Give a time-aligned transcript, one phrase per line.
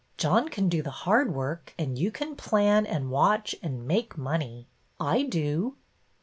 [0.17, 4.65] John can do the hard work and you can plan and watch and make money.
[4.99, 5.75] I do."